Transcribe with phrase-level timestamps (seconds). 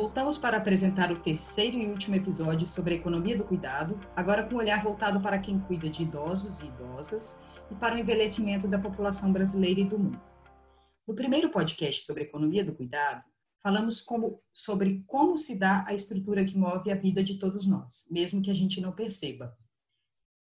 [0.00, 4.54] Voltamos para apresentar o terceiro e último episódio sobre a economia do cuidado, agora com
[4.54, 7.36] um olhar voltado para quem cuida de idosos e idosas
[7.68, 10.22] e para o envelhecimento da população brasileira e do mundo.
[11.04, 13.24] No primeiro podcast sobre economia do cuidado,
[13.60, 18.06] falamos como, sobre como se dá a estrutura que move a vida de todos nós,
[18.08, 19.58] mesmo que a gente não perceba.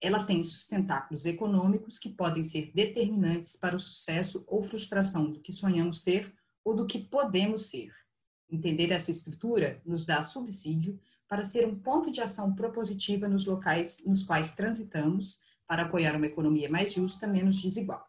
[0.02, 5.52] Ela tem sustentáculos econômicos que podem ser determinantes para o sucesso ou frustração do que
[5.52, 6.34] sonhamos ser
[6.66, 8.03] ou do que podemos ser.
[8.50, 14.04] Entender essa estrutura nos dá subsídio para ser um ponto de ação propositiva nos locais
[14.06, 18.08] nos quais transitamos para apoiar uma economia mais justa, menos desigual.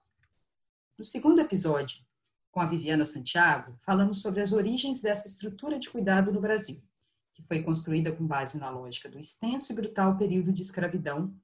[0.98, 2.04] No segundo episódio,
[2.50, 6.80] com a Viviana Santiago, falamos sobre as origens dessa estrutura de cuidado no Brasil,
[7.32, 11.34] que foi construída com base na lógica do extenso e brutal período de escravidão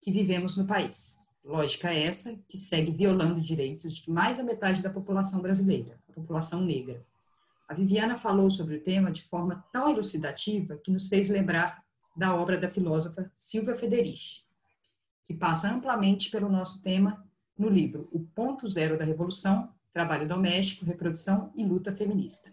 [0.00, 1.16] que vivemos no país.
[1.42, 6.60] Lógica essa que segue violando direitos de mais da metade da população brasileira, a população
[6.60, 7.02] negra.
[7.70, 11.84] A Viviana falou sobre o tema de forma tão elucidativa que nos fez lembrar
[12.16, 14.42] da obra da filósofa Silvia Federici,
[15.22, 17.24] que passa amplamente pelo nosso tema
[17.56, 22.52] no livro O Ponto Zero da Revolução, trabalho doméstico, reprodução e luta feminista.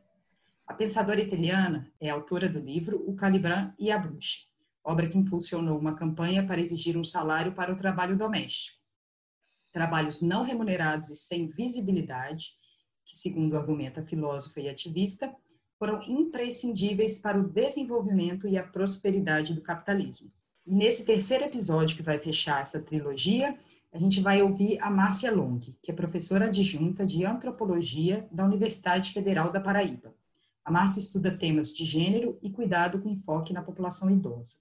[0.68, 4.42] A pensadora italiana é autora do livro O Caliban e a Bruxa,
[4.84, 8.78] obra que impulsionou uma campanha para exigir um salário para o trabalho doméstico.
[9.72, 12.56] Trabalhos não remunerados e sem visibilidade,
[13.08, 15.33] que, segundo argumenta filósofa e ativista,
[15.80, 20.30] foram imprescindíveis para o desenvolvimento e a prosperidade do capitalismo.
[20.66, 23.58] E nesse terceiro episódio que vai fechar essa trilogia,
[23.94, 29.14] a gente vai ouvir a Márcia Long, que é professora adjunta de antropologia da Universidade
[29.14, 30.14] Federal da Paraíba.
[30.66, 34.58] A Márcia estuda temas de gênero e cuidado com enfoque na população idosa.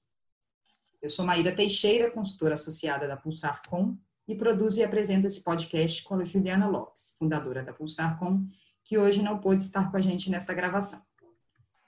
[1.03, 6.17] Eu sou Maíra Teixeira, consultora associada da Pulsar.com e produzo e apresento esse podcast com
[6.17, 8.47] a Juliana Lopes, fundadora da Pulsar.com,
[8.85, 11.03] que hoje não pôde estar com a gente nessa gravação.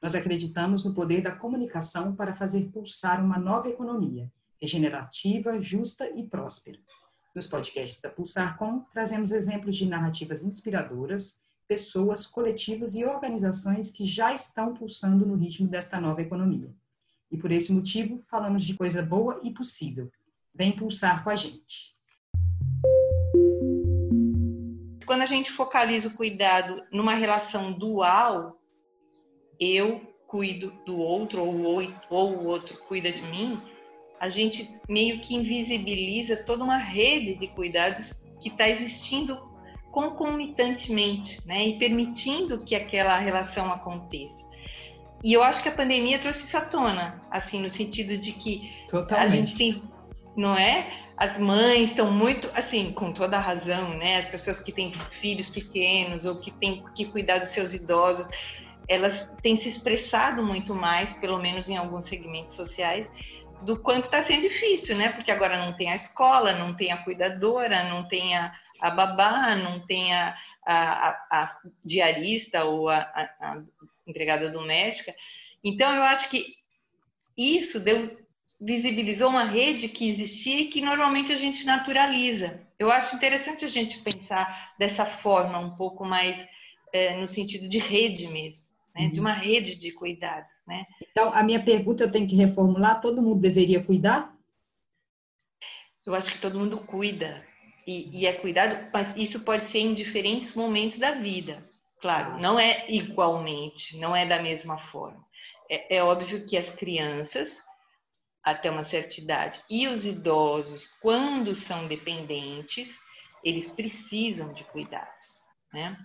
[0.00, 6.22] Nós acreditamos no poder da comunicação para fazer pulsar uma nova economia, regenerativa, justa e
[6.24, 6.78] próspera
[7.38, 14.32] nos podcasts da Pulsar.com, trazemos exemplos de narrativas inspiradoras, pessoas, coletivos e organizações que já
[14.34, 16.74] estão pulsando no ritmo desta nova economia.
[17.30, 20.10] E por esse motivo, falamos de coisa boa e possível.
[20.52, 21.96] Vem pulsar com a gente.
[25.18, 28.56] Quando a gente focaliza o cuidado numa relação dual,
[29.58, 33.60] eu cuido do outro ou o outro cuida de mim,
[34.20, 39.42] a gente meio que invisibiliza toda uma rede de cuidados que está existindo
[39.90, 44.46] concomitantemente, né, e permitindo que aquela relação aconteça.
[45.24, 48.72] E eu acho que a pandemia trouxe isso à tona, assim, no sentido de que
[48.88, 49.32] Totalmente.
[49.32, 49.82] a gente tem,
[50.36, 51.07] não é?
[51.18, 54.18] As mães estão muito, assim, com toda a razão, né?
[54.18, 58.28] As pessoas que têm filhos pequenos ou que têm que cuidar dos seus idosos,
[58.88, 63.10] elas têm se expressado muito mais, pelo menos em alguns segmentos sociais,
[63.62, 65.10] do quanto está sendo difícil, né?
[65.10, 69.56] Porque agora não tem a escola, não tem a cuidadora, não tem a, a babá,
[69.56, 73.62] não tem a, a, a diarista ou a, a,
[74.06, 75.14] empregada doméstica.
[75.64, 76.54] Então, eu acho que
[77.36, 78.16] isso deu,
[78.60, 82.60] visibilizou uma rede que existia e que normalmente a gente naturaliza.
[82.78, 86.46] Eu acho interessante a gente pensar dessa forma, um pouco mais
[86.92, 88.64] é, no sentido de rede mesmo,
[88.94, 89.02] né?
[89.02, 89.12] uhum.
[89.12, 90.50] de uma rede de cuidados.
[90.66, 90.84] Né?
[91.10, 94.36] Então, a minha pergunta eu tenho que reformular: todo mundo deveria cuidar?
[96.04, 97.46] Eu acho que todo mundo cuida.
[97.86, 101.66] E, e é cuidado, mas isso pode ser em diferentes momentos da vida.
[102.00, 105.24] Claro, não é igualmente, não é da mesma forma.
[105.70, 107.62] É, é óbvio que as crianças,
[108.50, 112.96] até uma certa idade, e os idosos, quando são dependentes,
[113.44, 115.38] eles precisam de cuidados,
[115.72, 115.96] né?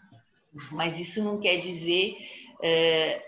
[0.72, 2.16] Mas isso não quer dizer
[2.62, 3.22] é,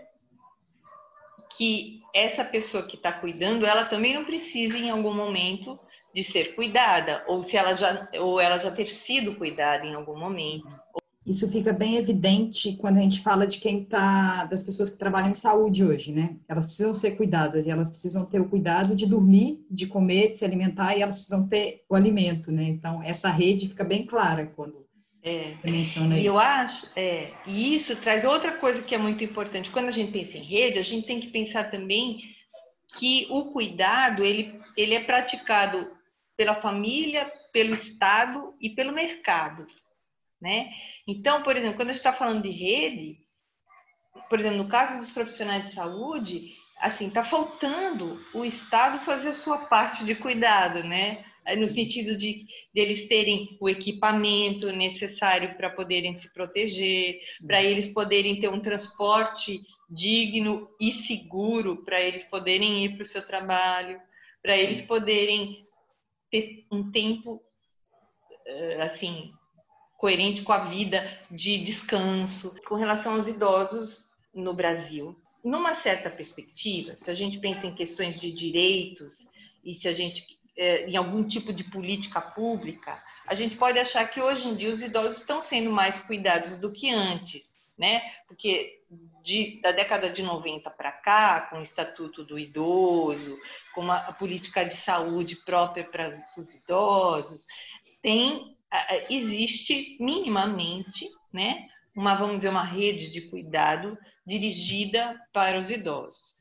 [1.58, 5.80] que essa pessoa que está cuidando, ela também não precisa em algum momento
[6.14, 10.18] de ser cuidada, ou se ela já ou ela já ter sido cuidada em algum
[10.18, 10.70] momento.
[11.26, 15.32] Isso fica bem evidente quando a gente fala de quem tá das pessoas que trabalham
[15.32, 16.36] em saúde hoje, né?
[16.48, 20.38] Elas precisam ser cuidadas e elas precisam ter o cuidado de dormir, de comer, de
[20.38, 22.64] se alimentar e elas precisam ter o alimento, né?
[22.64, 24.86] Então essa rede fica bem clara quando
[25.28, 25.50] é,
[26.20, 29.72] e eu acho, é, e isso traz outra coisa que é muito importante.
[29.72, 32.22] Quando a gente pensa em rede, a gente tem que pensar também
[33.00, 35.90] que o cuidado ele, ele é praticado
[36.38, 39.66] pela família, pelo Estado e pelo mercado,
[40.42, 40.70] né?
[41.08, 43.18] Então, por exemplo, quando a gente está falando de rede,
[44.30, 49.34] por exemplo, no caso dos profissionais de saúde, assim, está faltando o Estado fazer a
[49.34, 51.24] sua parte de cuidado, né?
[51.56, 58.40] no sentido de eles terem o equipamento necessário para poderem se proteger, para eles poderem
[58.40, 64.02] ter um transporte digno e seguro, para eles poderem ir para o seu trabalho,
[64.42, 65.68] para eles poderem
[66.32, 67.40] ter um tempo
[68.48, 69.32] eh, assim
[69.98, 72.56] coerente com a vida de descanso.
[72.68, 78.20] Com relação aos idosos no Brasil, numa certa perspectiva, se a gente pensa em questões
[78.20, 79.28] de direitos
[79.64, 84.06] e se a gente é, em algum tipo de política pública, a gente pode achar
[84.10, 88.02] que hoje em dia os idosos estão sendo mais cuidados do que antes, né?
[88.28, 88.82] Porque
[89.22, 93.38] de, da década de 90 para cá, com o Estatuto do Idoso,
[93.74, 97.46] com a política de saúde própria para os idosos,
[98.02, 98.55] tem
[99.10, 106.36] existe minimamente, né, uma vamos dizer uma rede de cuidado dirigida para os idosos.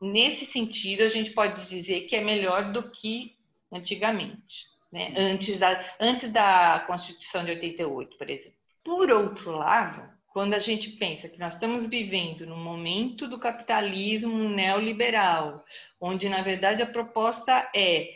[0.00, 3.36] Nesse sentido, a gente pode dizer que é melhor do que
[3.72, 5.12] antigamente, né?
[5.16, 8.56] antes, da, antes da Constituição de 88, por exemplo.
[8.84, 14.48] Por outro lado, quando a gente pensa que nós estamos vivendo no momento do capitalismo
[14.50, 15.64] neoliberal,
[16.00, 18.15] onde na verdade a proposta é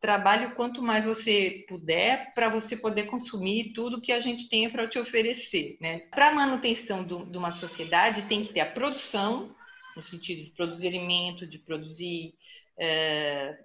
[0.00, 4.68] trabalhe o quanto mais você puder para você poder consumir tudo que a gente tem
[4.70, 5.76] para te oferecer.
[5.80, 6.00] Né?
[6.10, 9.54] Para a manutenção do, de uma sociedade, tem que ter a produção,
[9.94, 12.34] no sentido de produzir alimento, de produzir
[12.78, 13.58] é,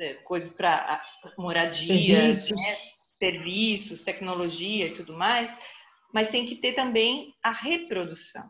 [0.00, 1.02] é, coisas para
[1.36, 2.50] moradia, serviços.
[2.50, 2.76] Né?
[3.18, 5.52] serviços, tecnologia e tudo mais,
[6.14, 8.48] mas tem que ter também a reprodução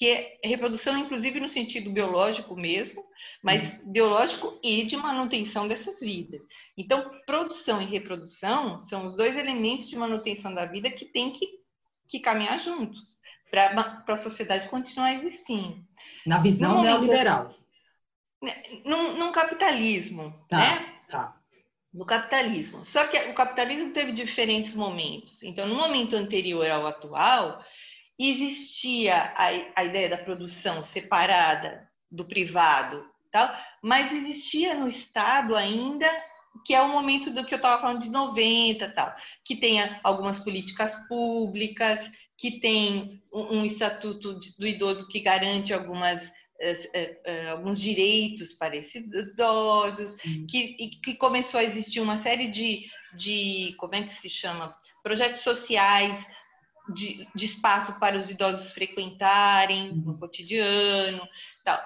[0.00, 3.04] que é reprodução, inclusive no sentido biológico mesmo,
[3.42, 3.92] mas uhum.
[3.92, 6.40] biológico e de manutenção dessas vidas.
[6.74, 11.46] Então, produção e reprodução são os dois elementos de manutenção da vida que tem que,
[12.08, 13.18] que caminhar juntos
[13.50, 15.84] para a sociedade continuar existindo.
[16.26, 17.54] Na visão no neoliberal.
[18.42, 18.54] Né,
[18.86, 20.94] num, num capitalismo, tá, né?
[21.10, 21.36] Tá.
[21.92, 22.86] No capitalismo.
[22.86, 25.42] Só que o capitalismo teve diferentes momentos.
[25.42, 27.62] Então, no momento anterior ao atual,
[28.28, 33.48] existia a, a ideia da produção separada do privado, tal,
[33.82, 36.08] mas existia no Estado ainda
[36.64, 39.14] que é o momento do que eu estava falando de 90 tal,
[39.44, 46.32] que tenha algumas políticas públicas, que tem um, um estatuto do idoso que garante algumas
[46.60, 50.46] eh, eh, alguns direitos para esses idosos, uhum.
[50.46, 52.84] que, que começou a existir uma série de,
[53.14, 56.26] de como é que se chama, projetos sociais
[56.94, 61.22] de, de espaço para os idosos frequentarem no cotidiano,
[61.64, 61.78] tal.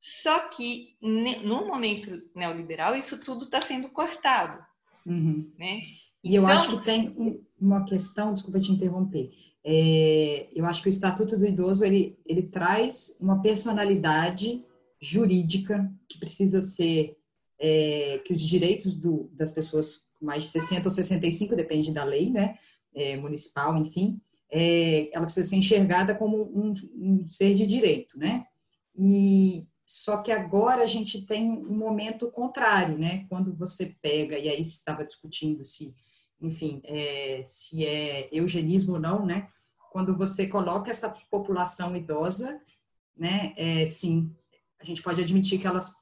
[0.00, 4.58] Só que no momento neoliberal isso tudo está sendo cortado,
[5.04, 5.52] uhum.
[5.58, 5.80] né?
[6.22, 9.30] E eu acho então que tem uma questão, desculpa te interromper.
[9.64, 14.64] É, eu acho que o Estatuto do Idoso ele, ele traz uma personalidade
[15.00, 17.16] jurídica que precisa ser
[17.58, 22.04] é, que os direitos do, das pessoas com mais de 60 ou 65 depende da
[22.04, 22.56] lei, né,
[22.94, 28.46] é, municipal, enfim, é, ela precisa ser enxergada como um, um, ser de direito, né?
[28.96, 33.26] E só que agora a gente tem um momento contrário, né?
[33.28, 35.94] Quando você pega e aí estava discutindo se,
[36.40, 39.48] enfim, é, se é eugenismo ou não, né?
[39.90, 42.60] Quando você coloca essa população idosa,
[43.16, 43.52] né?
[43.56, 44.30] É, sim,
[44.80, 45.96] a gente pode admitir que elas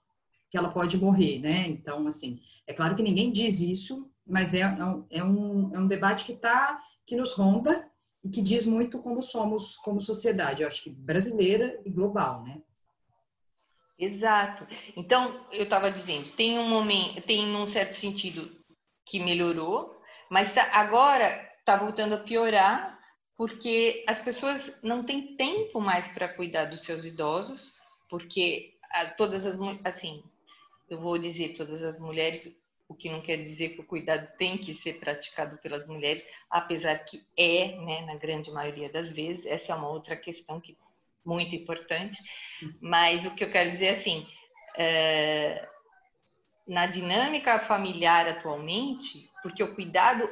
[0.48, 1.66] que ela pode morrer, né?
[1.66, 5.88] Então, assim, é claro que ninguém diz isso, mas é, é, um, é um, é
[5.88, 7.90] debate que tá que nos ronda
[8.26, 12.60] e que diz muito como somos como sociedade, eu acho que brasileira e global, né?
[13.96, 14.66] Exato.
[14.96, 18.50] Então, eu estava dizendo, tem um momento, tem num certo sentido
[19.06, 22.98] que melhorou, mas tá, agora está voltando a piorar,
[23.36, 27.74] porque as pessoas não têm tempo mais para cuidar dos seus idosos,
[28.10, 28.74] porque
[29.16, 30.22] todas as assim,
[30.90, 34.56] eu vou dizer, todas as mulheres o que não quer dizer que o cuidado tem
[34.56, 39.72] que ser praticado pelas mulheres, apesar que é, né, na grande maioria das vezes, essa
[39.72, 40.76] é uma outra questão que
[41.24, 42.22] muito importante,
[42.80, 44.26] mas o que eu quero dizer é assim,
[44.78, 45.68] é,
[46.66, 50.28] na dinâmica familiar atualmente, porque o cuidado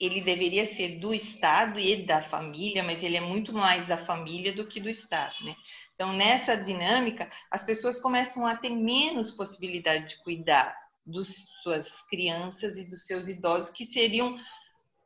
[0.00, 4.52] ele deveria ser do Estado e da família, mas ele é muito mais da família
[4.52, 5.54] do que do Estado, né?
[5.94, 12.76] Então, nessa dinâmica, as pessoas começam a ter menos possibilidade de cuidar das suas crianças
[12.76, 14.38] e dos seus idosos, que seriam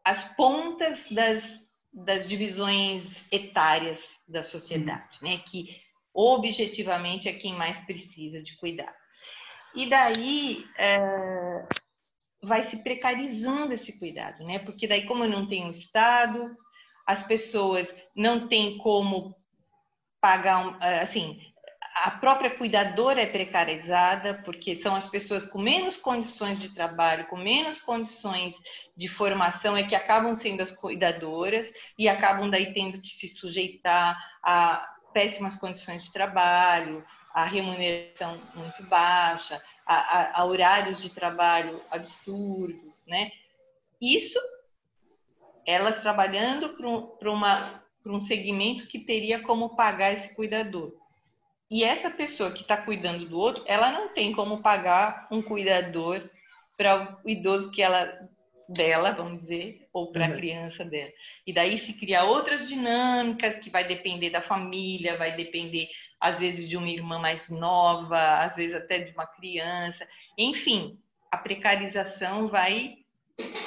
[0.05, 1.61] as pontas das,
[1.93, 5.39] das divisões etárias da sociedade, né?
[5.39, 5.81] Que
[6.15, 8.95] objetivamente é quem mais precisa de cuidar.
[9.75, 10.99] E daí é,
[12.43, 14.59] vai se precarizando esse cuidado, né?
[14.59, 16.57] Porque daí, como não tem o Estado,
[17.07, 19.37] as pessoas não têm como
[20.21, 21.41] pagar, assim,
[22.05, 27.37] a própria cuidadora é precarizada, porque são as pessoas com menos condições de trabalho, com
[27.37, 28.57] menos condições
[28.97, 34.17] de formação, é que acabam sendo as cuidadoras e acabam daí tendo que se sujeitar
[34.43, 41.83] a péssimas condições de trabalho, a remuneração muito baixa, a, a, a horários de trabalho
[41.91, 43.31] absurdos, né?
[44.01, 44.39] Isso,
[45.67, 51.08] elas trabalhando para um segmento que teria como pagar esse cuidador.
[51.71, 56.29] E essa pessoa que está cuidando do outro, ela não tem como pagar um cuidador
[56.77, 58.19] para o idoso que ela
[58.69, 60.37] dela, vamos dizer, ou para a uhum.
[60.37, 61.11] criança dela.
[61.47, 65.89] E daí se cria outras dinâmicas que vai depender da família, vai depender
[66.21, 70.07] às vezes de uma irmã mais nova, às vezes até de uma criança.
[70.37, 72.99] Enfim, a precarização vai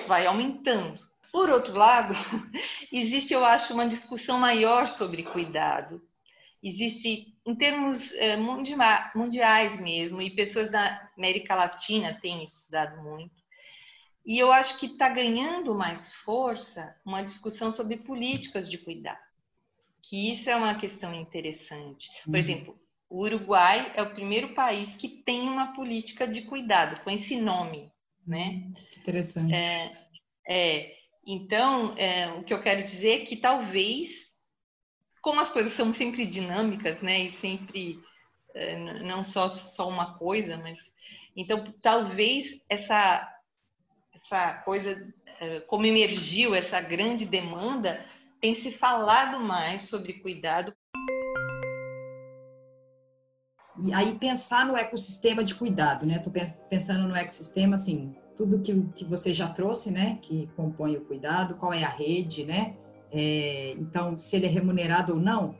[0.08, 1.00] vai aumentando.
[1.31, 2.13] Por outro lado,
[2.91, 6.01] existe, eu acho, uma discussão maior sobre cuidado.
[6.63, 8.38] Existe, em termos eh,
[9.15, 13.41] mundiais mesmo, e pessoas da América Latina têm estudado muito,
[14.25, 19.20] e eu acho que está ganhando mais força uma discussão sobre políticas de cuidado,
[20.03, 22.10] que isso é uma questão interessante.
[22.24, 22.38] Por uhum.
[22.38, 27.36] exemplo, o Uruguai é o primeiro país que tem uma política de cuidado com esse
[27.36, 27.91] nome,
[28.25, 28.63] né?
[28.63, 29.53] Hum, interessante.
[29.53, 29.91] É,
[30.48, 34.31] é então, é, o que eu quero dizer é que talvez,
[35.22, 38.00] como as coisas são sempre dinâmicas, né, e sempre
[38.54, 40.80] é, não só só uma coisa, mas
[41.36, 43.28] então talvez essa
[44.13, 48.06] essa coisa, é, como emergiu essa grande demanda,
[48.40, 50.74] tem se falado mais sobre cuidado.
[53.84, 56.18] E aí pensar no ecossistema de cuidado, né?
[56.18, 56.32] Estou
[56.70, 60.20] pensando no ecossistema, assim, tudo que, que você já trouxe, né?
[60.22, 62.75] Que compõe o cuidado, qual é a rede, né?
[63.12, 65.56] É, então, se ele é remunerado ou não,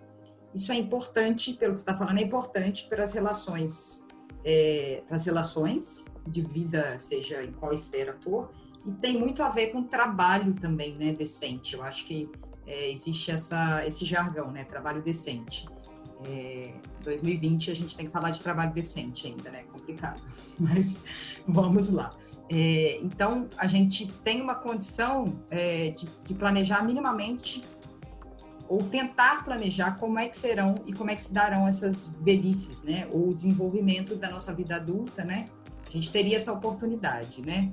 [0.54, 4.06] isso é importante, pelo que você está falando, é importante para as relações,
[4.44, 8.52] é, as relações de vida, seja em qual esfera for,
[8.86, 11.76] e tem muito a ver com trabalho também, né, decente.
[11.76, 12.30] Eu acho que
[12.66, 15.66] é, existe essa, esse jargão, né, trabalho decente.
[16.28, 20.22] É, 2020 a gente tem que falar de trabalho decente ainda, né, complicado,
[20.60, 21.04] mas
[21.48, 22.12] vamos lá.
[22.54, 27.64] É, então, a gente tem uma condição é, de, de planejar minimamente
[28.68, 32.84] ou tentar planejar como é que serão e como é que se darão essas velhices,
[32.84, 33.08] né?
[33.12, 35.46] Ou o desenvolvimento da nossa vida adulta, né?
[35.88, 37.72] A gente teria essa oportunidade, né?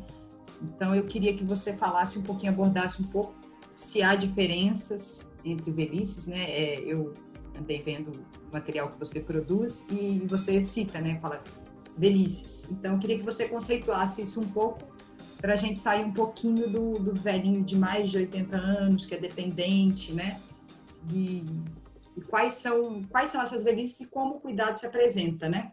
[0.62, 3.35] Então, eu queria que você falasse um pouquinho, abordasse um pouco
[3.75, 6.50] se há diferenças entre velhices, né?
[6.50, 7.14] É, eu
[7.58, 11.18] andei vendo o material que você produz e você cita, né?
[11.20, 11.42] Fala
[11.99, 12.71] velhices.
[12.71, 14.78] Então, eu queria que você conceituasse isso um pouco
[15.38, 19.14] para a gente sair um pouquinho do, do velhinho de mais de 80 anos, que
[19.14, 20.40] é dependente, né?
[21.12, 21.45] E,
[22.17, 25.73] e quais são quais são essas velhices e como o cuidado se apresenta, né?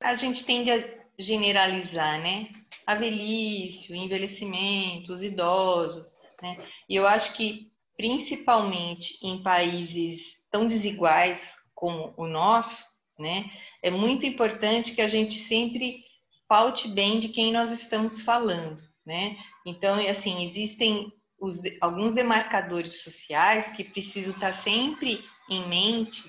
[0.00, 0.82] A gente tende a
[1.18, 2.48] generalizar, né?
[2.86, 6.58] A velhice, o envelhecimento, os idosos, né?
[6.88, 12.84] E eu acho que principalmente em países tão desiguais como o nosso,
[13.18, 13.50] né?
[13.82, 16.04] É muito importante que a gente sempre
[16.48, 19.36] paute bem de quem nós estamos falando, né?
[19.64, 26.22] Então, assim, existem os, alguns demarcadores sociais que precisam estar sempre em mente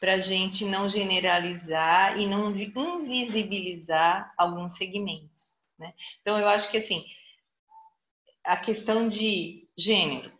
[0.00, 5.56] para a gente não generalizar e não invisibilizar alguns segmentos.
[5.78, 5.92] Né?
[6.20, 7.04] Então, eu acho que assim,
[8.44, 10.32] a questão de gênero,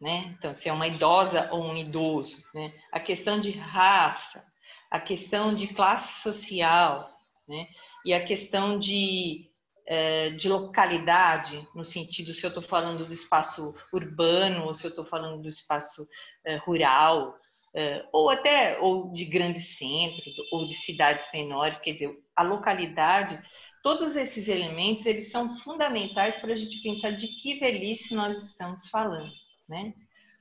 [0.00, 0.32] né?
[0.38, 2.72] Então, se é uma idosa ou um idoso, né?
[2.92, 4.46] A questão de raça,
[4.90, 7.10] a questão de classe social,
[7.48, 7.66] né?
[8.04, 9.50] E a questão de,
[9.86, 14.90] eh, de localidade, no sentido se eu estou falando do espaço urbano ou se eu
[14.90, 16.06] estou falando do espaço
[16.44, 17.36] eh, rural,
[17.74, 23.40] eh, ou até ou de grandes centros ou de cidades menores, quer dizer, a localidade,
[23.82, 28.88] todos esses elementos eles são fundamentais para a gente pensar de que velhice nós estamos
[28.88, 29.32] falando,
[29.68, 29.94] né?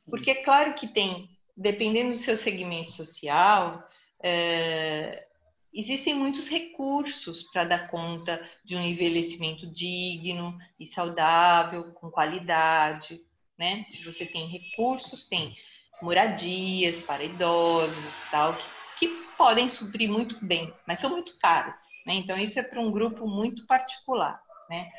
[0.10, 3.84] Porque é claro que tem, dependendo do seu segmento social,
[4.24, 5.26] é,
[5.74, 13.22] existem muitos recursos para dar conta de um envelhecimento digno e saudável, com qualidade,
[13.58, 13.84] né?
[13.86, 15.56] Se você tem recursos, tem
[16.02, 18.56] moradias para idosos, tal,
[18.98, 21.76] que, que podem suprir muito bem, mas são muito caras.
[22.06, 22.16] Né?
[22.16, 24.42] Então, isso é para um grupo muito particular.
[24.70, 24.90] Né?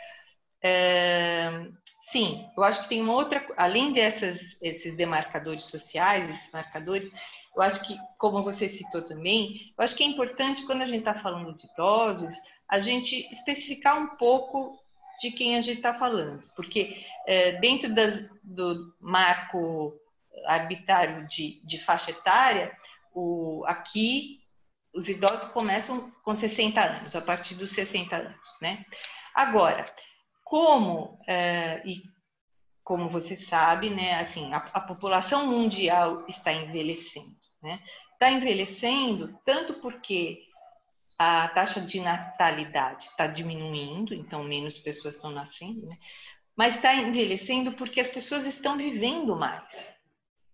[0.63, 1.69] É,
[2.03, 7.11] sim, eu acho que tem uma outra, além desses esses demarcadores sociais, esses marcadores,
[7.59, 11.00] eu acho que, como você citou também, eu acho que é importante quando a gente
[11.00, 12.37] está falando de idosos,
[12.69, 14.79] a gente especificar um pouco
[15.21, 19.93] de quem a gente está falando, porque é, dentro das, do marco
[20.47, 22.77] arbitrário de, de faixa etária,
[23.12, 24.38] o, aqui
[24.95, 28.85] os idosos começam com 60 anos, a partir dos 60 anos, né?
[29.35, 29.85] Agora,
[30.45, 32.03] como, é, e
[32.85, 37.81] como você sabe, né, assim, a, a população mundial está envelhecendo, né?
[38.12, 40.45] Está envelhecendo tanto porque
[41.19, 45.97] a taxa de natalidade está diminuindo, então menos pessoas estão nascendo, né?
[46.57, 49.93] mas está envelhecendo porque as pessoas estão vivendo mais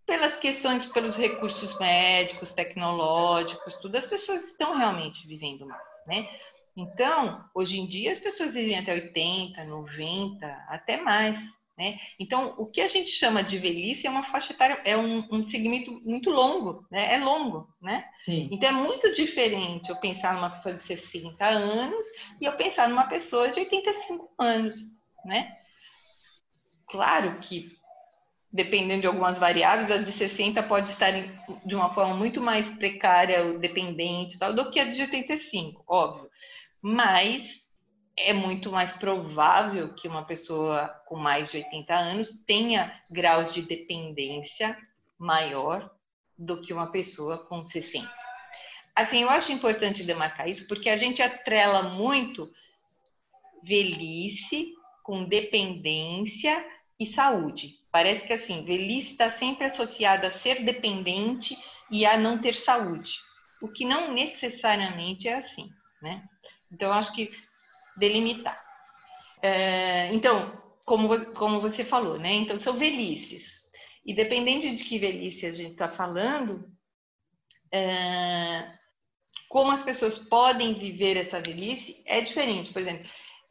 [0.07, 6.29] pelas questões, pelos recursos médicos, tecnológicos, tudo, as pessoas estão realmente vivendo mais, né?
[6.77, 11.39] Então, hoje em dia, as pessoas vivem até 80, 90, até mais,
[11.77, 11.99] né?
[12.19, 15.45] Então, o que a gente chama de velhice é uma faixa etária, é um, um
[15.45, 17.15] segmento muito longo, né?
[17.15, 18.05] É longo, né?
[18.25, 18.49] Sim.
[18.53, 22.07] Então, é muito diferente eu pensar numa pessoa de 60 anos
[22.41, 24.77] e eu pensar numa pessoa de 85 anos,
[25.25, 25.57] né?
[26.89, 27.77] Claro que
[28.55, 31.11] dependendo de algumas variáveis, a de 60 pode estar
[31.67, 36.31] de uma forma muito mais precária, dependente tal, do que a de 85, óbvio.
[36.81, 37.64] Mas
[38.17, 43.63] é muito mais provável que uma pessoa com mais de 80 anos tenha graus de
[43.63, 44.77] dependência
[45.19, 45.91] maior
[46.39, 48.11] do que uma pessoa com 60.
[48.95, 52.53] Assim, eu acho importante demarcar isso porque a gente atrela muito
[53.63, 56.65] velhice com dependência
[56.99, 57.81] e saúde.
[57.91, 61.57] Parece que assim, velhice está sempre associada a ser dependente
[61.91, 63.19] e a não ter saúde,
[63.61, 66.25] o que não necessariamente é assim, né?
[66.71, 67.31] Então, acho que
[67.97, 68.61] delimitar.
[69.43, 72.33] É, então, como, como você falou, né?
[72.33, 73.63] Então, são velhices.
[74.05, 76.71] E dependendo de que velhice a gente está falando,
[77.73, 78.71] é,
[79.49, 82.73] como as pessoas podem viver essa velhice é diferente.
[82.73, 83.09] Por exemplo,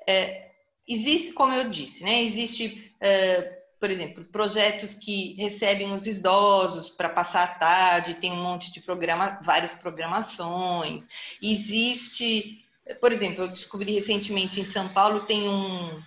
[0.07, 0.51] é,
[0.87, 2.21] existe, como eu disse, né?
[2.21, 8.43] Existe, uh, por exemplo, projetos que recebem os idosos para passar a tarde, tem um
[8.43, 11.07] monte de programa, várias programações.
[11.41, 12.65] Existe,
[12.99, 16.01] por exemplo, eu descobri recentemente em São Paulo tem um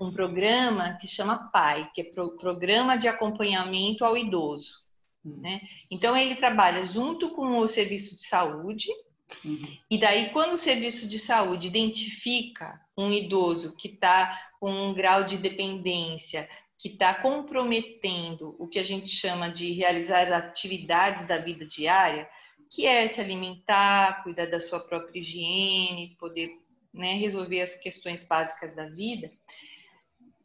[0.00, 4.84] um programa que chama PAI, que é Pro Programa de Acompanhamento ao Idoso.
[5.24, 5.40] Hum.
[5.42, 5.60] Né?
[5.90, 8.88] Então, ele trabalha junto com o Serviço de Saúde,
[9.44, 9.76] Uhum.
[9.90, 15.24] E daí, quando o serviço de saúde identifica um idoso que está com um grau
[15.24, 21.66] de dependência, que está comprometendo o que a gente chama de realizar atividades da vida
[21.66, 22.26] diária,
[22.70, 26.58] que é se alimentar, cuidar da sua própria higiene, poder
[26.92, 29.30] né, resolver as questões básicas da vida,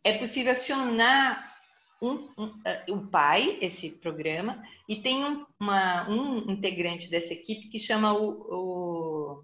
[0.04, 1.54] é possível acionar
[2.02, 7.70] um, um, uh, o pai, esse programa, e tem um, uma, um integrante dessa equipe
[7.70, 9.44] que chama o, o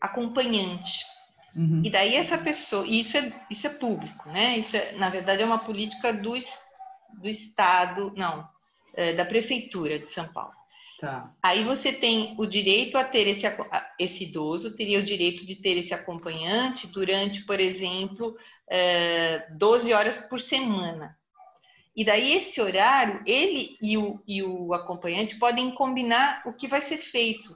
[0.00, 1.04] acompanhante.
[1.56, 1.82] Uhum.
[1.84, 4.56] E daí essa pessoa, e isso é, isso é público, né?
[4.56, 6.34] Isso é, na verdade é uma política do,
[7.20, 8.48] do Estado, não,
[8.94, 10.61] é, da Prefeitura de São Paulo.
[11.02, 11.34] Tá.
[11.42, 13.44] Aí você tem o direito a ter esse,
[13.98, 18.36] esse idoso, teria o direito de ter esse acompanhante durante, por exemplo,
[18.70, 21.18] é, 12 horas por semana.
[21.96, 26.80] E daí esse horário, ele e o, e o acompanhante podem combinar o que vai
[26.80, 27.52] ser feito.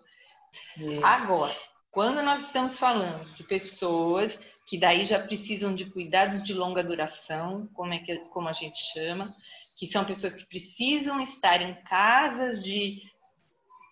[0.77, 0.99] É.
[1.05, 1.55] Agora,
[1.93, 7.69] quando nós estamos falando de pessoas que daí já precisam de cuidados de longa duração,
[7.73, 9.33] como é que como a gente chama,
[9.79, 13.15] que são pessoas que precisam estar em casas de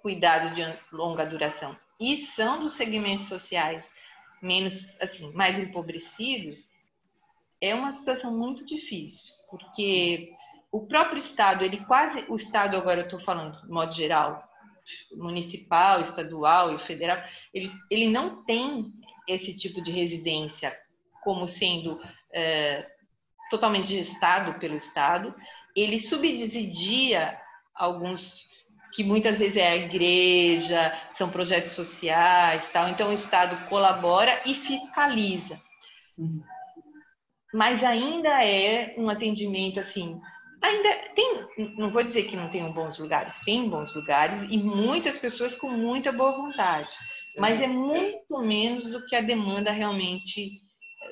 [0.05, 0.63] cuidado de
[0.93, 1.75] longa duração.
[1.99, 3.91] E são dos segmentos sociais
[4.43, 6.67] menos assim, mais empobrecidos,
[7.59, 10.35] é uma situação muito difícil porque
[10.73, 14.43] o próprio Estado, ele quase, o Estado agora eu estou falando de modo geral,
[15.13, 18.93] municipal, estadual e federal, ele, ele não tem
[19.29, 20.77] esse tipo de residência
[21.23, 22.01] como sendo
[22.33, 22.85] é,
[23.49, 25.33] totalmente gestado pelo Estado,
[25.77, 27.41] ele subsidia
[27.73, 28.45] alguns
[28.95, 32.89] que muitas vezes é a igreja, são projetos sociais, tal.
[32.89, 35.61] Então o Estado colabora e fiscaliza.
[37.53, 40.21] Mas ainda é um atendimento assim.
[40.63, 45.17] Ainda tem, não vou dizer que não tem bons lugares, tem bons lugares e muitas
[45.17, 46.89] pessoas com muita boa vontade,
[47.37, 50.63] mas é muito menos do que a demanda realmente,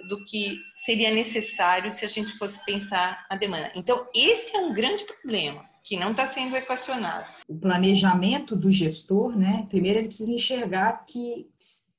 [0.09, 3.71] do que seria necessário se a gente fosse pensar a demanda.
[3.75, 7.27] Então, esse é um grande problema que não está sendo equacionado.
[7.53, 9.67] O planejamento do gestor, né?
[9.69, 11.49] Primeiro ele precisa enxergar que,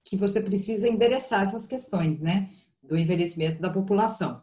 [0.03, 2.49] que você precisa endereçar essas questões, né?
[2.83, 4.41] do envelhecimento da população.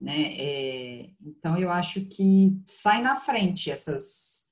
[0.00, 0.34] Né?
[0.38, 4.44] É, então, eu acho que sai na frente essas.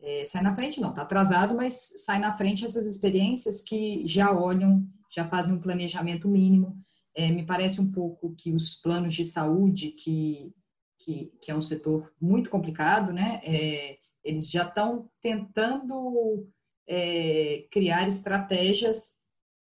[0.00, 4.30] É, sai na frente, não, está atrasado, mas sai na frente essas experiências que já
[4.30, 6.78] olham, já fazem um planejamento mínimo.
[7.14, 10.54] É, me parece um pouco que os planos de saúde, que,
[10.98, 13.40] que, que é um setor muito complicado, né?
[13.42, 16.48] É, eles já estão tentando
[16.86, 19.14] é, criar estratégias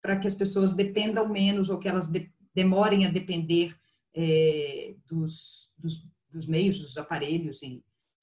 [0.02, 3.76] para que as pessoas dependam menos ou que elas de, demorem a depender
[4.14, 7.60] é, dos, dos, dos, meios, dos aparelhos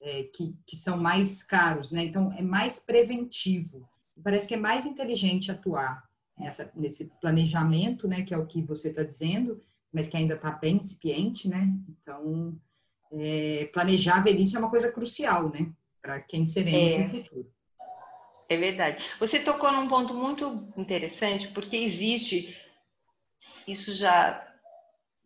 [0.02, 2.04] é, que, que são mais caros, né?
[2.04, 3.88] Então, é mais preventivo.
[4.22, 6.06] Parece que é mais inteligente atuar
[6.74, 8.22] nesse planejamento, né?
[8.22, 9.58] Que é o que você está dizendo,
[9.90, 11.72] mas que ainda está bem incipiente, né?
[11.88, 12.58] Então,
[13.12, 15.72] é, planejar a velhice é uma coisa crucial, né?
[16.06, 16.98] Para quem seremos é.
[16.98, 17.52] no futuro.
[18.48, 19.04] É verdade.
[19.18, 22.56] Você tocou num ponto muito interessante, porque existe,
[23.66, 24.46] isso já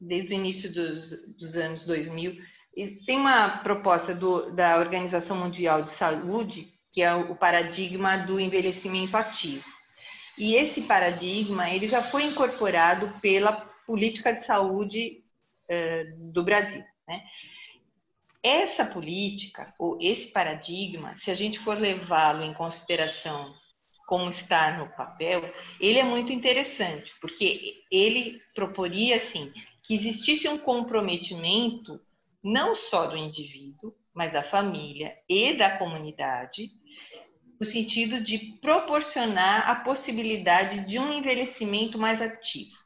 [0.00, 2.38] desde o início dos, dos anos 2000,
[3.04, 9.16] tem uma proposta do, da Organização Mundial de Saúde, que é o paradigma do envelhecimento
[9.18, 9.68] ativo.
[10.38, 13.52] E esse paradigma ele já foi incorporado pela
[13.86, 15.22] política de saúde
[15.70, 16.82] uh, do Brasil.
[17.06, 17.22] Né?
[18.42, 23.54] Essa política, ou esse paradigma, se a gente for levá-lo em consideração
[24.06, 29.52] como está no papel, ele é muito interessante, porque ele proporia assim
[29.84, 32.00] que existisse um comprometimento
[32.42, 36.70] não só do indivíduo, mas da família e da comunidade,
[37.60, 42.76] no sentido de proporcionar a possibilidade de um envelhecimento mais ativo,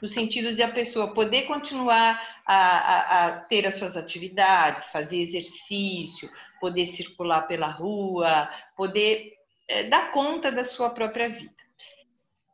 [0.00, 5.18] no sentido de a pessoa poder continuar a, a, a ter as suas atividades, fazer
[5.18, 9.32] exercício, poder circular pela rua, poder
[9.68, 11.54] é, dar conta da sua própria vida.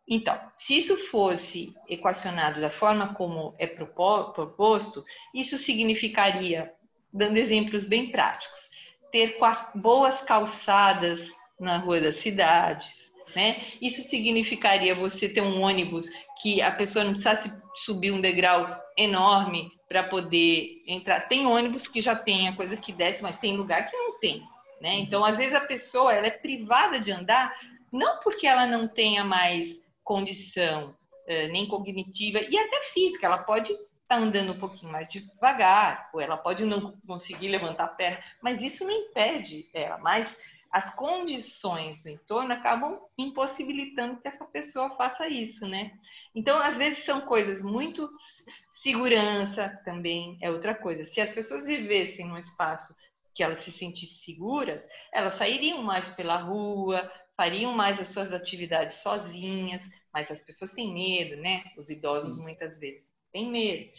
[0.08, 6.74] Então, se isso fosse equacionado da forma como é proposto, isso significaria,
[7.12, 8.68] dando exemplos bem práticos,
[9.12, 9.38] ter
[9.76, 13.64] boas calçadas na rua das cidades, né?
[13.80, 16.08] Isso significaria você ter um ônibus
[16.40, 17.52] que a pessoa não precisasse
[17.84, 21.28] subir um degrau enorme para poder entrar.
[21.28, 24.42] Tem ônibus que já tem a coisa que desce, mas tem lugar que não tem,
[24.80, 24.94] né?
[24.94, 27.54] Então, às vezes a pessoa ela é privada de andar
[27.92, 30.94] não porque ela não tenha mais condição
[31.26, 36.10] eh, nem cognitiva e até física, ela pode estar tá andando um pouquinho mais devagar,
[36.12, 39.98] ou ela pode não conseguir levantar a perna, mas isso não impede ela.
[39.98, 40.36] Mas
[40.72, 45.90] as condições do entorno acabam impossibilitando que essa pessoa faça isso, né?
[46.34, 48.08] Então, às vezes são coisas muito
[48.70, 51.02] segurança também é outra coisa.
[51.02, 52.94] Se as pessoas vivessem num espaço
[53.34, 54.80] que elas se sentissem seguras,
[55.12, 60.92] elas sairiam mais pela rua, fariam mais as suas atividades sozinhas, mas as pessoas têm
[60.92, 61.64] medo, né?
[61.76, 62.42] Os idosos Sim.
[62.42, 63.90] muitas vezes têm medo.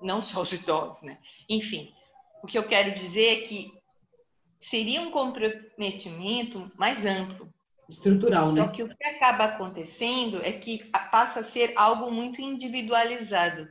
[0.00, 1.18] Não só os idosos, né?
[1.48, 1.92] Enfim,
[2.42, 3.80] o que eu quero dizer é que
[4.60, 5.10] seria um
[5.80, 7.48] comprometimento mais amplo.
[7.88, 8.62] Estrutural, Só né?
[8.62, 13.68] Só que o que acaba acontecendo é que passa a ser algo muito individualizado.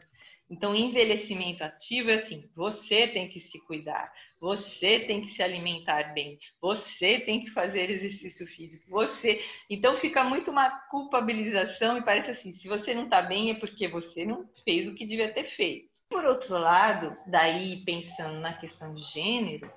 [0.50, 6.14] Então, envelhecimento ativo é assim: você tem que se cuidar, você tem que se alimentar
[6.14, 9.42] bem, você tem que fazer exercício físico, você.
[9.70, 13.88] Então fica muito uma culpabilização e parece assim, se você não está bem é porque
[13.88, 15.88] você não fez o que devia ter feito.
[16.10, 19.72] Por outro lado, daí pensando na questão de gênero,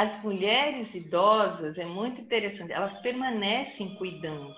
[0.00, 4.56] as mulheres idosas é muito interessante, elas permanecem cuidando,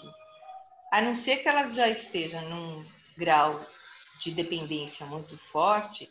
[0.93, 2.87] a não ser que elas já estejam num
[3.19, 3.67] grau
[4.21, 6.09] de dependência muito forte,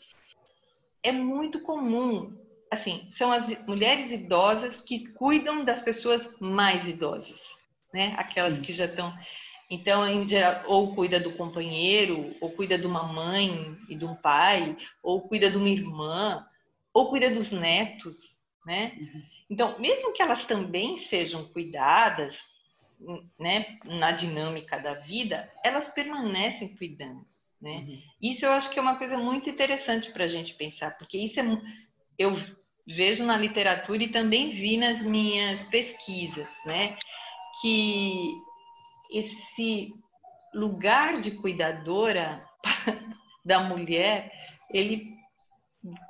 [1.02, 2.38] é muito comum.
[2.70, 7.42] Assim, são as mulheres idosas que cuidam das pessoas mais idosas,
[7.94, 8.14] né?
[8.18, 8.62] Aquelas Sim.
[8.62, 9.18] que já estão.
[9.70, 10.04] Então,
[10.68, 15.50] ou cuida do companheiro, ou cuida de uma mãe e de um pai, ou cuida
[15.50, 16.46] de uma irmã,
[16.94, 18.94] ou cuida dos netos, né?
[18.98, 19.24] Uhum.
[19.50, 22.52] Então, mesmo que elas também sejam cuidadas,
[23.40, 27.26] né, na dinâmica da vida, elas permanecem cuidando.
[27.60, 27.72] Né?
[27.72, 28.02] Uhum.
[28.22, 31.40] Isso eu acho que é uma coisa muito interessante para a gente pensar, porque isso
[31.40, 31.44] é
[32.18, 32.36] eu
[32.88, 36.98] vejo na literatura e também vi nas minhas pesquisas, né?
[37.62, 38.34] Que
[39.12, 39.94] esse
[40.54, 42.46] lugar de cuidadora
[43.46, 44.32] da mulher,
[44.72, 45.16] ele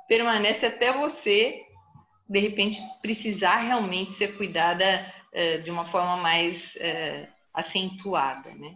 [0.08, 1.62] permanece até você,
[2.32, 4.84] de repente, precisar realmente ser cuidada
[5.34, 8.74] uh, de uma forma mais uh, acentuada, né?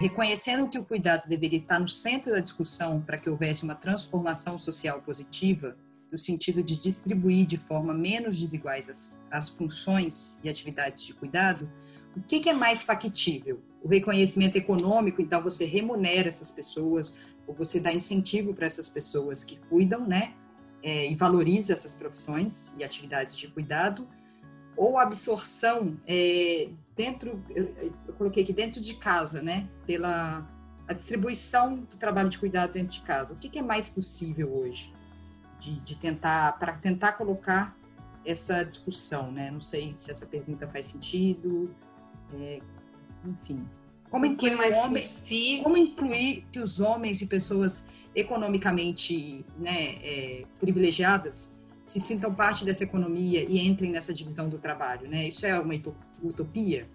[0.00, 4.56] Reconhecendo que o cuidado deveria estar no centro da discussão para que houvesse uma transformação
[4.56, 5.76] social positiva,
[6.12, 11.68] no sentido de distribuir de forma menos desiguais as, as funções e atividades de cuidado,
[12.16, 13.60] o que, que é mais factível?
[13.82, 17.12] O reconhecimento econômico, então você remunera essas pessoas,
[17.44, 20.32] ou você dá incentivo para essas pessoas que cuidam, né?
[20.86, 24.06] É, e valoriza essas profissões e atividades de cuidado,
[24.76, 27.74] ou absorção é, dentro, eu,
[28.06, 29.66] eu, coloquei aqui dentro de casa, né?
[29.86, 30.46] Pela
[30.86, 33.32] a distribuição do trabalho de cuidado dentro de casa.
[33.32, 34.92] O que, que é mais possível hoje
[35.58, 37.74] de, de tentar, para tentar colocar
[38.24, 39.50] essa discussão, né?
[39.50, 41.74] Não sei se essa pergunta faz sentido,
[42.34, 42.60] é,
[43.24, 43.66] enfim.
[44.10, 45.28] Como incluir, mais homens,
[45.62, 51.54] como incluir que os homens e pessoas economicamente né, é, privilegiadas
[51.86, 55.28] se sintam parte dessa economia e entrem nessa divisão do trabalho, né?
[55.28, 55.74] Isso é uma
[56.22, 56.88] utopia?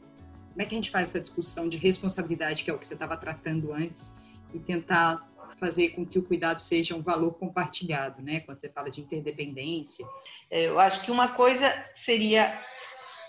[0.52, 2.96] Como é que a gente faz essa discussão de responsabilidade, que é o que você
[2.96, 4.16] estava tratando antes,
[4.54, 5.30] e tentar
[5.60, 8.40] fazer com que o cuidado seja um valor compartilhado, né?
[8.40, 10.08] Quando você fala de interdependência.
[10.50, 12.58] É, eu acho que uma coisa seria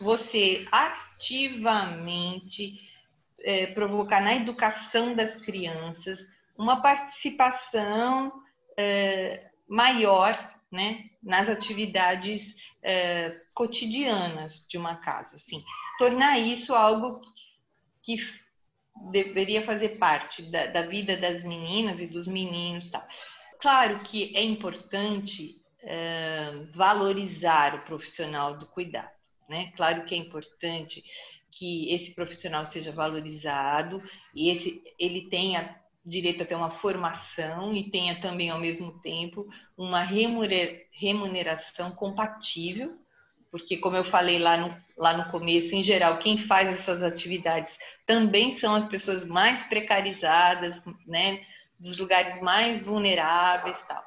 [0.00, 2.88] você ativamente
[3.40, 6.26] é, provocar na educação das crianças
[6.60, 8.30] uma participação
[8.78, 15.64] é, maior né, nas atividades é, cotidianas de uma casa, assim,
[15.98, 17.22] tornar isso algo
[18.02, 18.18] que
[19.10, 23.06] deveria fazer parte da, da vida das meninas e dos meninos, tal.
[23.58, 29.10] Claro que é importante é, valorizar o profissional do cuidado,
[29.48, 29.72] né?
[29.76, 31.02] Claro que é importante
[31.50, 34.02] que esse profissional seja valorizado
[34.34, 39.48] e esse ele tenha direito a ter uma formação e tenha também ao mesmo tempo
[39.76, 42.98] uma remuneração compatível,
[43.50, 47.78] porque como eu falei lá no, lá no começo, em geral, quem faz essas atividades
[48.06, 51.44] também são as pessoas mais precarizadas, né,
[51.78, 54.04] dos lugares mais vulneráveis, tal.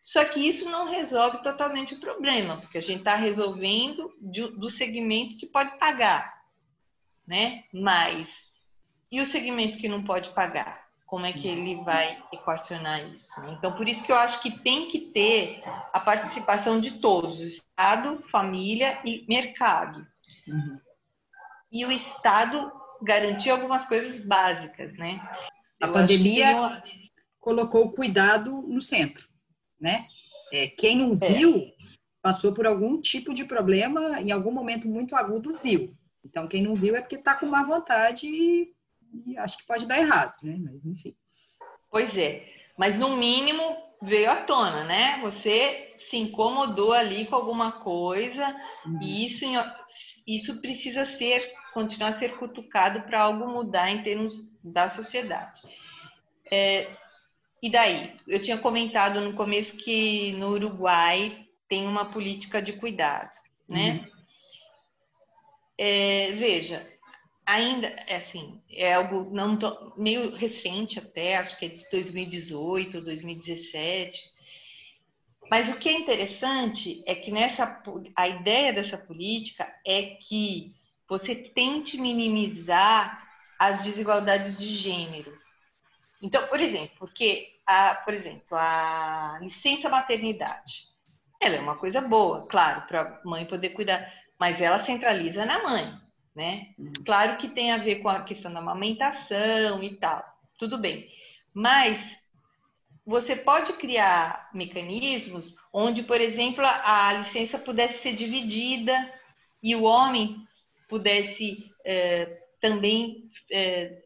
[0.00, 4.70] Só que isso não resolve totalmente o problema, porque a gente está resolvendo de, do
[4.70, 6.34] segmento que pode pagar
[7.26, 7.64] né?
[7.72, 8.50] Mas
[9.10, 10.83] e o segmento que não pode pagar?
[11.14, 13.40] Como é que ele vai equacionar isso?
[13.40, 13.54] Né?
[13.56, 18.20] Então, por isso que eu acho que tem que ter a participação de todos, Estado,
[18.32, 20.04] família e mercado.
[20.48, 20.80] Uhum.
[21.70, 22.68] E o Estado
[23.00, 25.20] garantir algumas coisas básicas, né?
[25.80, 26.82] A eu pandemia
[27.38, 29.28] colocou o cuidado no centro,
[29.80, 30.08] né?
[30.52, 31.28] É, quem não é.
[31.30, 31.72] viu é.
[32.20, 35.96] passou por algum tipo de problema, em algum momento muito agudo, viu.
[36.24, 38.73] Então, quem não viu é porque está com má vontade e,
[39.26, 40.56] e, acho que pode dar errado, né?
[40.58, 41.14] Mas, enfim.
[41.90, 42.48] Pois é.
[42.76, 43.62] Mas, no mínimo,
[44.02, 45.20] veio à tona, né?
[45.22, 48.98] Você se incomodou ali com alguma coisa uhum.
[49.00, 49.44] e isso,
[50.26, 55.62] isso precisa ser, continuar a ser cutucado para algo mudar em termos da sociedade.
[56.50, 56.88] É,
[57.62, 58.16] e daí?
[58.28, 63.32] Eu tinha comentado no começo que no Uruguai tem uma política de cuidado,
[63.68, 63.92] né?
[63.92, 64.14] Uhum.
[65.78, 66.86] É, veja,
[67.46, 69.58] ainda, é assim, é algo não
[69.96, 74.32] meio recente até, acho que é de 2018, 2017.
[75.50, 77.82] Mas o que é interessante é que nessa
[78.16, 80.74] a ideia dessa política é que
[81.08, 83.22] você tente minimizar
[83.58, 85.38] as desigualdades de gênero.
[86.22, 90.88] Então, por exemplo, porque a, por exemplo, a licença maternidade,
[91.40, 95.62] ela é uma coisa boa, claro, para a mãe poder cuidar mas ela centraliza na
[95.62, 95.98] mãe,
[96.34, 96.74] né?
[96.78, 96.92] Uhum.
[97.04, 100.24] Claro que tem a ver com a questão da amamentação e tal,
[100.58, 101.08] tudo bem.
[101.54, 102.16] Mas
[103.06, 109.12] você pode criar mecanismos onde, por exemplo, a, licença pudesse ser dividida
[109.62, 110.46] e o homem
[110.88, 114.02] pudesse é, também é,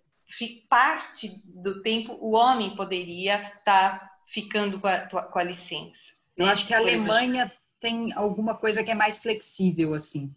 [0.68, 6.12] parte do tempo o homem poderia estar tá ficando com a, com a licença.
[6.36, 10.34] Eu acho que a Alemanha tem alguma coisa que é mais flexível, assim.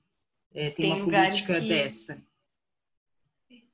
[0.54, 1.68] É, tem, tem, uma política que...
[1.68, 2.22] dessa.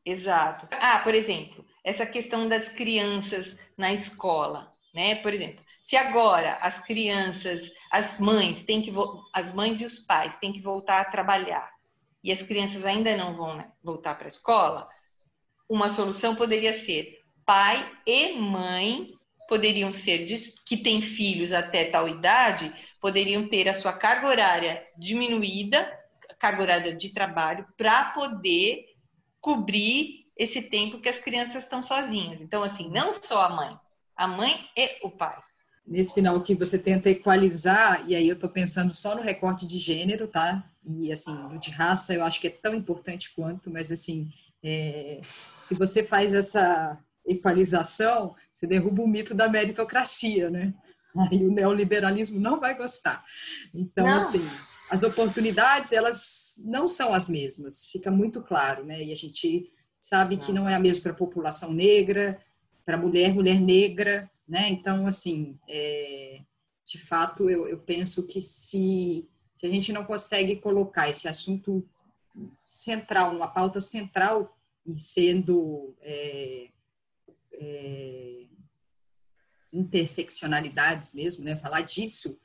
[0.05, 0.67] Exato.
[0.71, 5.15] Ah, por exemplo, essa questão das crianças na escola, né?
[5.15, 8.93] Por exemplo, se agora as crianças, as mães têm que
[9.33, 11.71] as mães e os pais têm que voltar a trabalhar
[12.23, 14.87] e as crianças ainda não vão né, voltar para a escola,
[15.69, 19.07] uma solução poderia ser pai e mãe
[19.47, 20.25] poderiam ser
[20.65, 25.96] que têm filhos até tal idade poderiam ter a sua carga horária diminuída,
[26.39, 28.85] carga horária de trabalho, para poder
[29.39, 32.39] cobrir esse tempo que as crianças estão sozinhas.
[32.41, 33.77] Então, assim, não só a mãe,
[34.15, 35.37] a mãe e o pai.
[35.85, 39.79] Nesse final que você tenta equalizar, e aí eu estou pensando só no recorte de
[39.79, 40.69] gênero, tá?
[40.85, 44.29] E assim, de raça eu acho que é tão importante quanto, mas assim,
[44.63, 45.21] é,
[45.63, 50.73] se você faz essa equalização, você derruba o mito da meritocracia, né?
[51.31, 53.23] Aí o neoliberalismo não vai gostar.
[53.73, 54.17] Então, não.
[54.17, 54.45] assim,
[54.89, 59.03] as oportunidades, elas não são as mesmas, fica muito claro, né?
[59.03, 62.41] E a gente sabe que não é a mesma para a população negra,
[62.85, 64.69] para mulher, mulher negra, né?
[64.69, 66.41] Então, assim, é,
[66.85, 71.85] de fato, eu, eu penso que se, se a gente não consegue colocar esse assunto
[72.63, 76.69] central, uma pauta central, e sendo é,
[77.53, 78.45] é,
[79.73, 81.57] interseccionalidades mesmo, né?
[81.57, 82.39] Falar disso,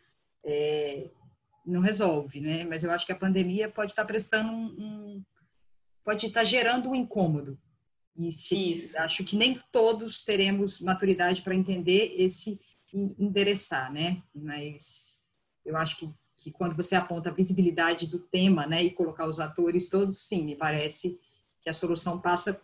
[0.45, 1.09] é,
[1.65, 2.65] não resolve, né?
[2.65, 5.25] Mas eu acho que a pandemia pode estar prestando um, um
[6.05, 7.59] pode estar gerando um incômodo.
[8.17, 8.99] E se, Isso.
[8.99, 12.61] acho que nem todos teremos maturidade para entender esse
[12.93, 14.23] endereçar, né?
[14.35, 15.23] Mas
[15.65, 19.41] eu acho que, que quando você aponta a visibilidade do tema, né, e colocar os
[19.41, 21.19] atores todos, sim, me parece
[21.61, 22.61] que a solução passa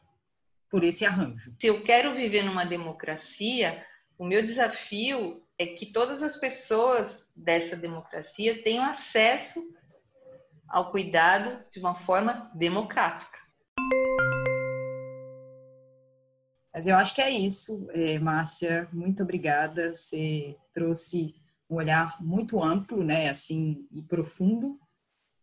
[0.70, 1.54] por esse arranjo.
[1.58, 3.82] Se eu quero viver numa democracia,
[4.18, 9.60] o meu desafio é que todas as pessoas dessa democracia tenham acesso
[10.68, 13.38] ao cuidado de uma forma democrática.
[16.72, 18.88] Mas eu acho que é isso, é, Márcia.
[18.92, 19.96] Muito obrigada.
[19.96, 21.34] Você trouxe
[21.68, 24.78] um olhar muito amplo, né, assim, e profundo,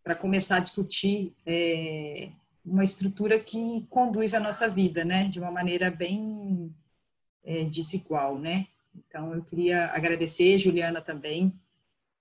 [0.01, 2.29] para começar a discutir é,
[2.63, 6.73] uma estrutura que conduz a nossa vida, né, de uma maneira bem
[7.43, 8.67] é, desigual, né.
[8.95, 11.53] Então, eu queria agradecer, Juliana, também,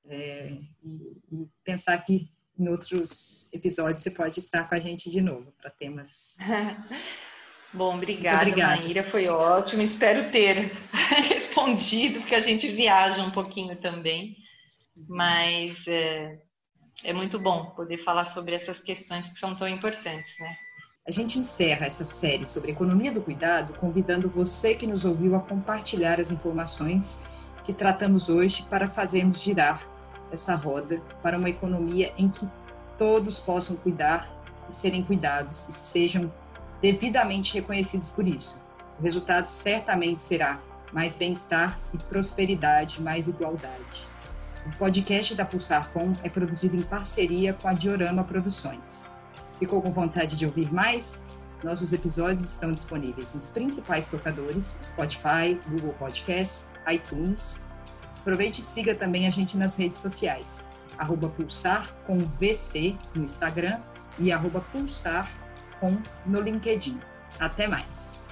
[0.06, 5.20] é, e, e, pensar que em outros episódios você pode estar com a gente de
[5.20, 6.36] novo para temas.
[7.72, 9.82] Bom, obrigada, obrigada, Maíra, foi ótimo.
[9.82, 10.72] Espero ter
[11.28, 14.36] respondido, porque a gente viaja um pouquinho também,
[15.08, 16.40] mas é,
[17.02, 20.56] é muito bom poder falar sobre essas questões que são tão importantes, né?
[21.06, 25.40] A gente encerra essa série sobre economia do cuidado convidando você que nos ouviu a
[25.40, 27.20] compartilhar as informações
[27.62, 29.86] que tratamos hoje para fazermos girar
[30.32, 32.48] essa roda para uma economia em que
[32.96, 34.34] todos possam cuidar
[34.66, 36.32] e serem cuidados e sejam
[36.80, 38.58] devidamente reconhecidos por isso.
[38.98, 40.58] O resultado certamente será
[40.90, 44.08] mais bem-estar e prosperidade, mais igualdade.
[44.66, 49.12] O podcast da Pulsar Com é produzido em parceria com a Diorama Produções.
[49.58, 51.24] Ficou com vontade de ouvir mais?
[51.62, 57.62] Nossos episódios estão disponíveis nos principais tocadores: Spotify, Google Podcasts, iTunes.
[58.18, 60.66] Aproveite e siga também a gente nas redes sociais.
[60.98, 63.80] Arroba Pulsar com VC no Instagram
[64.18, 65.30] e arroba Pulsar
[65.80, 66.98] com no LinkedIn.
[67.38, 68.23] Até mais!